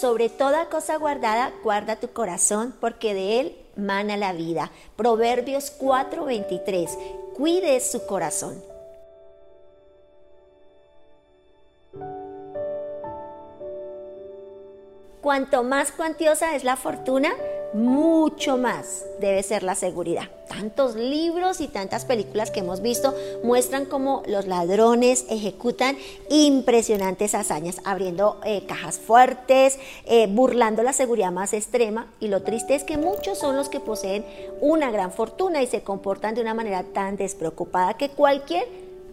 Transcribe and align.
Sobre 0.00 0.28
toda 0.28 0.68
cosa 0.70 0.96
guardada, 0.96 1.52
guarda 1.62 1.94
tu 1.94 2.08
corazón, 2.12 2.74
porque 2.80 3.14
de 3.14 3.38
él 3.38 3.56
mana 3.76 4.16
la 4.16 4.32
vida. 4.32 4.72
Proverbios 4.96 5.70
4:23. 5.70 6.98
Cuide 7.36 7.78
su 7.78 8.04
corazón. 8.04 8.60
Cuanto 15.22 15.62
más 15.62 15.92
cuantiosa 15.92 16.56
es 16.56 16.64
la 16.64 16.74
fortuna, 16.74 17.32
mucho 17.74 18.56
más 18.56 19.04
debe 19.18 19.42
ser 19.42 19.64
la 19.64 19.74
seguridad. 19.74 20.28
Tantos 20.48 20.94
libros 20.94 21.60
y 21.60 21.66
tantas 21.66 22.04
películas 22.04 22.52
que 22.52 22.60
hemos 22.60 22.80
visto 22.80 23.12
muestran 23.42 23.84
cómo 23.84 24.22
los 24.26 24.46
ladrones 24.46 25.26
ejecutan 25.28 25.96
impresionantes 26.30 27.34
hazañas, 27.34 27.80
abriendo 27.84 28.40
eh, 28.44 28.64
cajas 28.66 28.98
fuertes, 28.98 29.78
eh, 30.04 30.28
burlando 30.28 30.84
la 30.84 30.92
seguridad 30.92 31.32
más 31.32 31.52
extrema. 31.52 32.06
Y 32.20 32.28
lo 32.28 32.42
triste 32.42 32.76
es 32.76 32.84
que 32.84 32.96
muchos 32.96 33.38
son 33.38 33.56
los 33.56 33.68
que 33.68 33.80
poseen 33.80 34.24
una 34.60 34.92
gran 34.92 35.10
fortuna 35.10 35.60
y 35.60 35.66
se 35.66 35.82
comportan 35.82 36.36
de 36.36 36.42
una 36.42 36.54
manera 36.54 36.84
tan 36.84 37.16
despreocupada 37.16 37.94
que 37.94 38.10
cualquier 38.10 38.68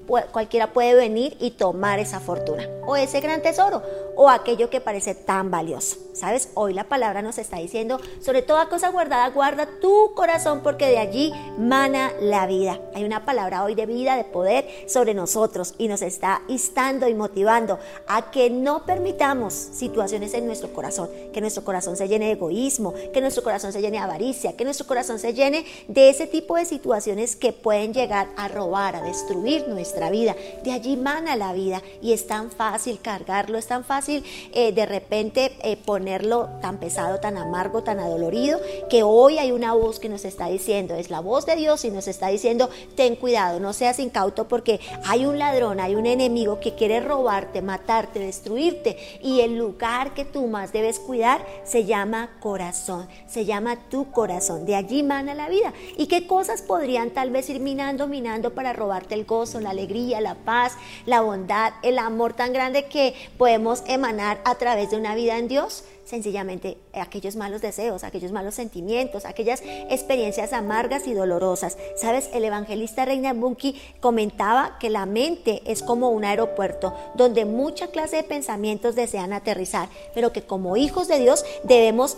cualquiera 0.08 0.74
puede 0.74 0.96
venir 0.96 1.38
y 1.40 1.52
tomar 1.52 2.00
esa 2.00 2.20
fortuna 2.20 2.68
o 2.86 2.96
ese 2.96 3.22
gran 3.22 3.42
tesoro 3.42 3.82
o 4.16 4.30
aquello 4.30 4.70
que 4.70 4.82
parece 4.82 5.16
tan 5.16 5.52
valioso. 5.52 5.98
¿Sabes? 6.14 6.50
Hoy 6.56 6.74
la 6.74 6.84
palabra 6.84 7.22
nos 7.22 7.38
está 7.38 7.58
diciendo, 7.58 8.00
sobre 8.20 8.42
toda 8.42 8.68
cosa 8.68 8.90
guardada, 8.90 9.30
guarda 9.30 9.68
tu 9.80 10.14
corazón 10.14 10.60
porque 10.62 10.88
de 10.88 10.98
allí 10.98 11.34
mana 11.58 12.12
la 12.20 12.46
vida. 12.48 12.80
Hay 12.94 13.06
una 13.06 13.24
palabra 13.26 13.64
hoy 13.64 13.76
de 13.76 13.86
vida, 13.86 14.18
de 14.18 14.26
poder 14.26 14.68
sobre 14.88 15.14
nosotros 15.14 15.74
y 15.78 15.88
nos 15.88 16.02
está 16.02 16.42
instando 16.50 17.08
y 17.08 17.14
motivando 17.14 17.80
a 18.08 18.30
que 18.30 18.50
no 18.50 18.86
permitamos 18.86 19.54
situaciones 19.54 20.34
en 20.34 20.46
nuestro 20.46 20.74
corazón, 20.74 21.10
que 21.34 21.40
nuestro 21.40 21.64
corazón 21.64 21.96
se 21.96 22.10
llene 22.10 22.26
de 22.26 22.32
egoísmo, 22.34 22.94
que 23.14 23.22
nuestro 23.22 23.42
corazón 23.42 23.72
se 23.72 23.82
llene 23.82 23.98
de 23.98 24.04
avaricia, 24.04 24.56
que 24.58 24.66
nuestro 24.66 24.86
corazón 24.86 25.18
se 25.18 25.34
llene 25.34 25.66
de 25.88 26.10
ese 26.10 26.28
tipo 26.28 26.58
de 26.58 26.66
situaciones 26.66 27.36
que 27.38 27.54
pueden 27.54 27.94
llegar 27.94 28.28
a 28.36 28.50
robar, 28.50 28.98
a 28.98 29.02
destruir 29.02 29.68
nuestra 29.70 30.01
vida. 30.10 30.36
De 30.64 30.72
allí 30.72 30.98
mana 30.98 31.36
la 31.36 31.54
vida 31.54 31.82
y 32.02 32.14
es 32.14 32.28
tan 32.28 32.52
fácil 32.52 33.00
cargarlo, 33.02 33.58
es 33.58 33.68
tan 33.68 33.84
fácil 33.84 34.24
eh, 34.54 34.72
de 34.72 34.86
repente 34.86 35.52
eh, 35.64 35.78
ponerlo 35.78 36.50
tan 36.62 36.78
pesado, 36.78 37.20
tan 37.20 37.38
amargo, 37.38 37.84
tan 37.84 38.00
adolorido, 38.00 38.60
que 38.90 39.04
hoy 39.04 39.38
hay 39.38 39.52
una 39.52 39.74
voz 39.74 40.00
que 40.00 40.10
nos 40.10 40.26
está 40.26 40.48
diciendo, 40.48 40.96
es 40.96 41.10
la 41.10 41.20
voz 41.20 41.46
de 41.46 41.56
Dios 41.56 41.86
y 41.86 41.92
nos 41.92 42.08
está 42.08 42.28
diciendo, 42.28 42.70
ten 42.96 43.16
cuidado, 43.16 43.60
no 43.60 43.74
seas 43.74 44.00
incauto 44.00 44.48
porque 44.48 44.80
hay 45.06 45.26
un 45.26 45.38
ladrón, 45.38 45.80
hay 45.80 45.96
un 45.96 46.06
enemigo 46.06 46.60
que 46.60 46.76
quiere 46.76 47.00
robarte, 47.00 47.62
matarte, 47.62 48.20
destruirte 48.20 48.98
y 49.22 49.42
el 49.42 49.58
lugar 49.58 50.14
que 50.14 50.26
tú 50.26 50.48
más 50.48 50.72
debes 50.72 51.00
cuidar 51.00 51.46
se 51.64 51.86
llama 51.86 52.32
corazón, 52.40 53.08
se 53.28 53.46
llama 53.46 53.78
tu 53.90 54.12
corazón, 54.12 54.66
de 54.66 54.76
allí 54.76 55.04
mana 55.04 55.34
la 55.34 55.50
vida. 55.50 55.74
¿Y 55.98 56.08
qué 56.08 56.28
cosas 56.28 56.62
podrían 56.62 57.12
tal 57.12 57.30
vez 57.32 57.50
ir 57.50 57.60
minando, 57.60 58.08
minando 58.08 58.54
para 58.54 58.74
robarte 58.74 59.16
el 59.16 59.26
gozo, 59.26 59.60
la 59.60 59.72
alegría, 59.72 59.81
la 60.22 60.36
paz, 60.36 60.78
la 61.06 61.22
bondad, 61.22 61.74
el 61.82 61.98
amor 61.98 62.34
tan 62.34 62.54
grande 62.54 62.86
que 62.86 63.14
podemos 63.38 63.84
emanar 63.88 64.40
a 64.46 64.56
través 64.56 64.92
de 64.92 64.98
una 64.98 65.16
vida 65.16 65.38
en 65.38 65.48
Dios? 65.48 65.84
Sencillamente 66.06 66.78
aquellos 66.94 67.36
malos 67.36 67.62
deseos, 67.62 68.04
aquellos 68.04 68.32
malos 68.32 68.56
sentimientos, 68.56 69.26
aquellas 69.26 69.62
experiencias 69.90 70.52
amargas 70.52 71.08
y 71.08 71.14
dolorosas. 71.14 71.78
Sabes, 71.96 72.30
el 72.34 72.44
evangelista 72.44 73.06
Reina 73.06 73.34
Bunky 73.34 73.80
comentaba 74.02 74.78
que 74.80 74.90
la 74.90 75.06
mente 75.06 75.62
es 75.66 75.82
como 75.82 76.10
un 76.10 76.26
aeropuerto 76.26 76.94
donde 77.16 77.46
mucha 77.46 77.88
clase 77.88 78.18
de 78.18 78.24
pensamientos 78.24 78.96
desean 78.96 79.32
aterrizar, 79.32 79.88
pero 80.14 80.34
que 80.34 80.44
como 80.44 80.76
hijos 80.76 81.08
de 81.08 81.20
Dios 81.20 81.46
debemos 81.64 82.18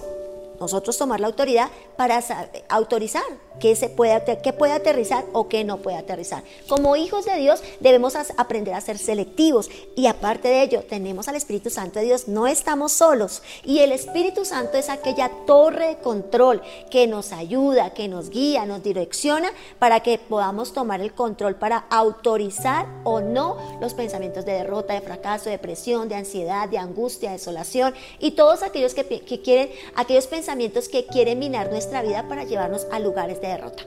nosotros 0.59 0.97
tomar 0.97 1.19
la 1.19 1.27
autoridad 1.27 1.69
para 1.95 2.23
autorizar 2.69 3.23
qué, 3.59 3.75
se 3.75 3.89
puede, 3.89 4.39
qué 4.41 4.53
puede 4.53 4.73
aterrizar 4.73 5.25
o 5.33 5.47
qué 5.47 5.63
no 5.63 5.77
puede 5.77 5.97
aterrizar. 5.97 6.44
Como 6.67 6.95
hijos 6.95 7.25
de 7.25 7.35
Dios 7.35 7.61
debemos 7.79 8.16
aprender 8.16 8.73
a 8.73 8.81
ser 8.81 8.97
selectivos 8.97 9.69
y 9.95 10.07
aparte 10.07 10.47
de 10.47 10.63
ello 10.63 10.83
tenemos 10.83 11.28
al 11.28 11.35
Espíritu 11.35 11.69
Santo 11.69 12.00
de 12.00 12.05
Dios, 12.05 12.28
no 12.28 12.47
estamos 12.47 12.91
solos 12.91 13.41
y 13.63 13.79
el 13.79 13.91
Espíritu 13.91 14.45
Santo 14.45 14.78
es 14.78 14.89
aquella 14.89 15.29
torre 15.45 15.88
de 15.88 15.97
control 15.97 16.61
que 16.89 17.07
nos 17.07 17.31
ayuda, 17.31 17.94
que 17.94 18.07
nos 18.07 18.29
guía, 18.29 18.66
nos 18.66 18.83
direcciona 18.83 19.51
para 19.79 20.01
que 20.01 20.17
podamos 20.17 20.73
tomar 20.73 21.01
el 21.01 21.13
control 21.13 21.55
para 21.55 21.85
autorizar 21.89 22.88
o 23.03 23.22
no 23.22 23.57
los 23.81 23.94
pensamientos 23.94 24.45
de 24.45 24.53
derrota, 24.53 24.94
de 24.94 25.01
fracaso, 25.01 25.45
de 25.45 25.51
depresión, 25.51 26.09
de 26.09 26.16
ansiedad, 26.16 26.69
de 26.69 26.78
angustia, 26.78 27.29
de 27.29 27.38
desolación 27.38 27.94
y 28.19 28.31
todos 28.31 28.63
aquellos 28.63 28.94
que, 28.94 29.03
que 29.03 29.41
quieren, 29.41 29.69
aquellos 29.95 30.28
pensamientos 30.28 30.42
pensamientos 30.43 30.89
que 30.89 31.05
quieren 31.05 31.39
minar 31.39 31.69
nuestra 31.71 32.01
vida 32.01 32.27
para 32.27 32.43
llevarnos 32.43 32.85
a 32.91 32.99
lugares 32.99 33.39
de 33.39 33.47
derrota 33.47 33.83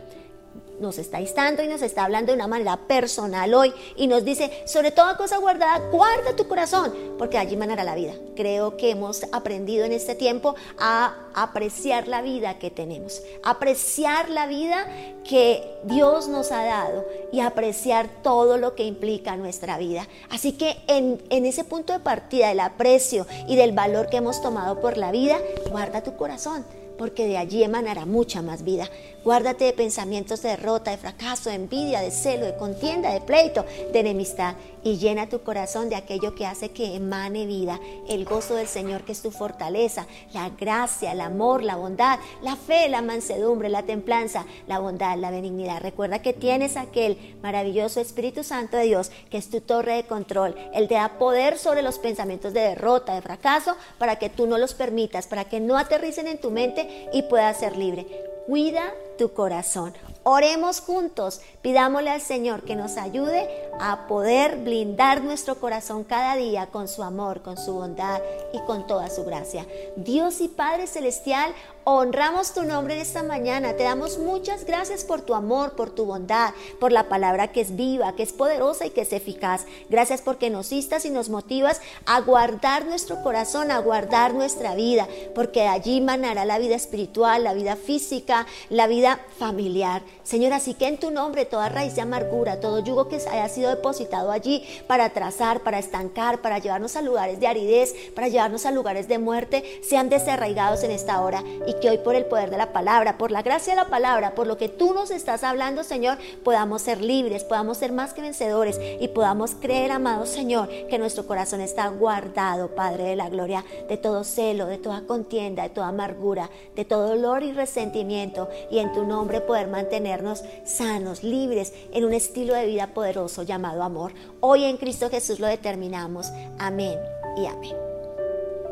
nos 0.80 0.98
está 0.98 1.20
instando 1.20 1.62
y 1.62 1.68
nos 1.68 1.82
está 1.82 2.04
hablando 2.04 2.32
de 2.32 2.36
una 2.36 2.48
manera 2.48 2.76
personal 2.76 3.52
hoy 3.54 3.72
y 3.96 4.06
nos 4.06 4.24
dice, 4.24 4.50
sobre 4.66 4.90
toda 4.90 5.16
cosa 5.16 5.38
guardada, 5.38 5.78
guarda 5.90 6.36
tu 6.36 6.46
corazón, 6.48 6.92
porque 7.18 7.38
allí 7.38 7.56
manará 7.56 7.84
la 7.84 7.94
vida. 7.94 8.12
Creo 8.34 8.76
que 8.76 8.90
hemos 8.90 9.24
aprendido 9.32 9.84
en 9.84 9.92
este 9.92 10.14
tiempo 10.14 10.54
a 10.78 11.14
apreciar 11.34 12.08
la 12.08 12.22
vida 12.22 12.58
que 12.58 12.70
tenemos, 12.70 13.22
apreciar 13.42 14.28
la 14.28 14.46
vida 14.46 14.86
que 15.24 15.78
Dios 15.84 16.28
nos 16.28 16.52
ha 16.52 16.64
dado 16.64 17.06
y 17.32 17.40
apreciar 17.40 18.08
todo 18.22 18.58
lo 18.58 18.74
que 18.74 18.84
implica 18.84 19.36
nuestra 19.36 19.78
vida. 19.78 20.06
Así 20.30 20.52
que 20.52 20.76
en, 20.86 21.22
en 21.30 21.46
ese 21.46 21.64
punto 21.64 21.92
de 21.92 22.00
partida 22.00 22.48
del 22.48 22.60
aprecio 22.60 23.26
y 23.48 23.56
del 23.56 23.72
valor 23.72 24.08
que 24.08 24.18
hemos 24.18 24.42
tomado 24.42 24.80
por 24.80 24.96
la 24.96 25.10
vida, 25.10 25.38
guarda 25.70 26.02
tu 26.02 26.16
corazón 26.16 26.64
porque 26.98 27.26
de 27.26 27.38
allí 27.38 27.62
emanará 27.62 28.06
mucha 28.06 28.42
más 28.42 28.62
vida. 28.62 28.88
Guárdate 29.24 29.64
de 29.64 29.72
pensamientos 29.72 30.42
de 30.42 30.50
derrota, 30.50 30.90
de 30.90 30.96
fracaso, 30.96 31.50
de 31.50 31.56
envidia, 31.56 32.00
de 32.00 32.10
celo, 32.10 32.46
de 32.46 32.56
contienda, 32.56 33.12
de 33.12 33.20
pleito, 33.20 33.64
de 33.92 33.98
enemistad 33.98 34.54
y 34.86 34.98
llena 34.98 35.28
tu 35.28 35.42
corazón 35.42 35.88
de 35.88 35.97
aquello 35.97 36.36
que 36.36 36.47
hace 36.47 36.70
que 36.70 36.94
emane 36.94 37.44
vida, 37.44 37.80
el 38.08 38.24
gozo 38.24 38.54
del 38.54 38.69
Señor 38.69 39.02
que 39.02 39.10
es 39.10 39.20
tu 39.20 39.32
fortaleza, 39.32 40.06
la 40.32 40.50
gracia, 40.50 41.10
el 41.10 41.22
amor, 41.22 41.64
la 41.64 41.74
bondad, 41.74 42.20
la 42.41 42.54
fe, 42.54 42.88
la 42.88 43.02
mansedumbre, 43.02 43.69
la 43.69 43.82
templanza, 43.82 44.47
la 44.69 44.78
bondad, 44.78 45.19
la 45.19 45.32
benignidad. 45.32 45.80
Recuerda 45.80 46.22
que 46.22 46.32
tienes 46.32 46.76
aquel 46.76 47.36
maravilloso 47.42 47.98
Espíritu 47.98 48.44
Santo 48.44 48.76
de 48.76 48.84
Dios 48.84 49.10
que 49.28 49.38
es 49.38 49.50
tu 49.50 49.60
torre 49.60 49.94
de 49.94 50.06
control. 50.06 50.54
Él 50.72 50.86
te 50.86 50.94
da 50.94 51.18
poder 51.18 51.58
sobre 51.58 51.82
los 51.82 51.98
pensamientos 51.98 52.53
de 52.53 52.60
derrota, 52.60 53.16
de 53.16 53.22
fracaso, 53.22 53.74
para 53.98 54.20
que 54.20 54.28
tú 54.28 54.47
no 54.47 54.56
los 54.56 54.74
permitas, 54.74 55.26
para 55.26 55.47
que 55.47 55.58
no 55.58 55.76
aterricen 55.76 56.28
en 56.28 56.41
tu 56.41 56.53
mente 56.53 57.08
y 57.12 57.22
puedas 57.22 57.58
ser 57.58 57.76
libre. 57.76 58.06
Cuida 58.47 58.94
tu 59.18 59.32
corazón. 59.32 59.94
Oremos 60.22 60.80
juntos, 60.80 61.41
pidámosle 61.62 62.10
al 62.10 62.20
Señor 62.20 62.62
que 62.62 62.76
nos 62.76 62.97
ayude 62.97 63.66
a 63.81 64.06
poder 64.06 64.59
blindar 64.59 65.22
nuestro 65.22 65.56
corazón 65.56 66.04
cada 66.04 66.37
día 66.37 66.66
con 66.66 66.88
su 66.88 67.03
amor, 67.03 67.42
con 67.42 67.56
su 67.56 67.75
bondad 67.75 68.20
y 68.53 68.59
con 68.60 68.87
toda 68.87 69.10
su 69.10 69.25
gracia. 69.25 69.66
Dios 69.97 70.41
y 70.41 70.48
Padre 70.48 70.87
Celestial, 70.87 71.53
honramos 71.88 72.53
tu 72.53 72.65
nombre 72.65 72.94
en 72.94 73.00
esta 73.00 73.22
mañana. 73.22 73.75
Te 73.75 73.84
damos 73.84 74.19
muchas 74.19 74.65
gracias 74.65 75.04
por 75.04 75.20
tu 75.20 75.34
amor, 75.34 75.76
por 75.76 75.91
tu 75.91 76.04
bondad, 76.04 76.53
por 76.81 76.91
la 76.91 77.09
palabra 77.09 77.53
que 77.53 77.60
es 77.60 77.76
viva, 77.76 78.16
que 78.16 78.25
es 78.25 78.32
poderosa 78.32 78.86
y 78.86 78.91
que 78.91 79.03
es 79.03 79.12
eficaz. 79.12 79.66
Gracias 79.88 80.20
porque 80.20 80.50
nos 80.50 80.72
instas 80.72 81.04
y 81.04 81.10
nos 81.10 81.28
motivas 81.28 81.81
a 82.04 82.20
guardar 82.22 82.86
nuestro 82.86 83.22
corazón, 83.22 83.70
a 83.70 83.78
guardar 83.78 84.34
nuestra 84.34 84.75
vida, 84.75 85.06
porque 85.32 85.69
allí 85.69 86.00
manará 86.00 86.44
la 86.44 86.59
vida 86.59 86.75
espiritual, 86.75 87.44
la 87.44 87.54
vida 87.54 87.76
física, 87.76 88.47
la 88.69 88.88
vida 88.88 89.20
familiar. 89.38 90.03
Señor, 90.25 90.54
así 90.54 90.75
que 90.75 90.88
en 90.88 90.98
tu 90.98 91.12
nombre 91.12 91.44
toda 91.44 91.69
raíz 91.69 91.94
de 91.94 92.03
amargura, 92.03 92.59
todo 92.59 92.81
yugo 92.81 93.09
que 93.09 93.16
haya 93.31 93.48
depositado 93.69 94.31
allí 94.31 94.62
para 94.87 95.10
trazar, 95.10 95.60
para 95.60 95.78
estancar, 95.78 96.41
para 96.43 96.59
llevarnos 96.59 96.97
a 96.97 97.03
lugares 97.03 97.41
de 97.41 97.47
aridez, 97.47 97.94
para 98.15 98.28
llevarnos 98.28 98.66
a 98.66 98.71
lugares 98.71 99.09
de 99.09 99.19
muerte, 99.19 99.81
sean 99.82 100.09
desarraigados 100.09 100.83
en 100.83 100.91
esta 100.91 101.21
hora. 101.21 101.42
Y 101.66 101.74
que 101.80 101.91
hoy 101.91 101.98
por 101.98 102.15
el 102.15 102.27
poder 102.27 102.51
de 102.51 102.59
la 102.59 102.72
palabra, 102.72 103.18
por 103.18 103.30
la 103.30 103.42
gracia 103.42 103.74
de 103.74 103.80
la 103.80 103.89
palabra, 103.89 104.34
por 104.34 104.47
lo 104.47 104.57
que 104.57 104.68
tú 104.68 104.95
nos 104.95 105.10
estás 105.10 105.45
hablando, 105.45 105.84
Señor, 105.84 106.18
podamos 106.45 106.83
ser 106.83 107.01
libres, 107.01 107.45
podamos 107.45 107.78
ser 107.78 107.92
más 107.92 108.15
que 108.15 108.22
vencedores 108.22 108.80
y 109.01 109.09
podamos 109.09 109.54
creer, 109.54 109.92
amado 109.92 110.27
Señor, 110.27 110.69
que 110.89 110.98
nuestro 110.98 111.27
corazón 111.27 111.60
está 111.60 111.89
guardado, 111.89 112.74
Padre 112.74 113.04
de 113.04 113.16
la 113.16 113.28
gloria, 113.28 113.65
de 113.89 113.97
todo 113.97 114.24
celo, 114.24 114.66
de 114.66 114.78
toda 114.78 115.03
contienda, 115.03 115.62
de 115.62 115.71
toda 115.71 115.89
amargura, 115.89 116.51
de 116.74 116.84
todo 116.84 117.09
dolor 117.09 117.42
y 117.42 117.53
resentimiento. 117.53 118.48
Y 118.71 118.78
en 118.78 118.92
tu 118.92 119.04
nombre 119.04 119.41
poder 119.41 119.69
mantenernos 119.69 120.42
sanos, 120.65 121.22
libres, 121.22 121.72
en 121.92 122.04
un 122.04 122.12
estilo 122.12 122.54
de 122.54 122.66
vida 122.66 122.89
poderoso 122.89 123.42
llamado 123.56 123.82
amor. 123.82 124.12
Hoy 124.41 124.64
en 124.64 124.76
Cristo 124.76 125.08
Jesús 125.10 125.41
lo 125.41 125.47
determinamos. 125.47 126.30
Amén 126.58 126.98
y 127.36 127.47
amén. 127.47 127.74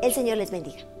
El 0.01 0.13
Señor 0.13 0.37
les 0.37 0.51
bendiga. 0.51 0.94